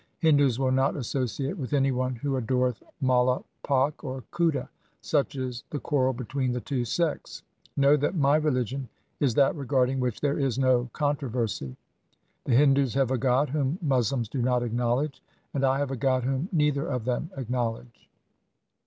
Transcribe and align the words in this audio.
Hindus 0.17 0.57
will 0.57 0.71
not 0.71 0.95
associate 0.95 1.59
with 1.59 1.73
any 1.73 1.91
one 1.91 2.15
who 2.15 2.35
adoreth 2.35 2.81
Maula 3.03 3.43
Pak 3.61 4.03
or 4.03 4.23
Khuda. 4.31 4.67
Such 4.99 5.35
is 5.35 5.63
the 5.69 5.77
quarrel 5.77 6.11
between 6.13 6.53
the 6.53 6.59
two 6.59 6.85
sects. 6.85 7.43
Know 7.77 7.95
that 7.95 8.15
my 8.15 8.37
religion 8.37 8.89
is 9.19 9.35
that 9.35 9.53
regarding 9.55 9.99
which 9.99 10.19
there 10.19 10.39
is 10.39 10.57
no 10.57 10.89
con 10.93 11.17
troversy. 11.17 11.75
The 12.45 12.55
Hindus 12.55 12.95
have 12.95 13.11
a 13.11 13.17
God 13.19 13.49
whom 13.49 13.77
Moslems 13.79 14.27
do 14.27 14.41
not 14.41 14.63
acknowledge, 14.63 15.21
and 15.53 15.63
I 15.63 15.77
have 15.77 15.91
a 15.91 15.95
God 15.95 16.23
whom 16.23 16.49
neither 16.51 16.87
of 16.87 17.05
them 17.05 17.29
acknowledge.' 17.37 18.09